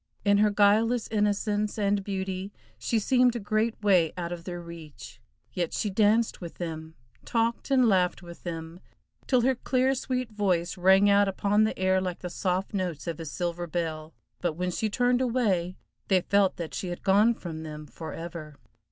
[0.25, 5.21] In her guileless innocence and beauty she seemed a great way out of their reach,
[5.53, 8.79] yet she danced with them, talked and laughed with them,
[9.27, 13.19] till her clear, sweet voice rang out upon the air like the soft notes of
[13.19, 15.77] a silver bell, but when she turned away,
[16.07, 18.55] they felt that she had gone from them forever.